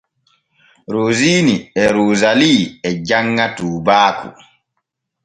Rosiini 0.93 1.55
e 1.81 1.83
Roosalii 1.95 2.63
e 2.87 2.89
janŋa 3.07 3.45
tuubaaku. 3.55 4.29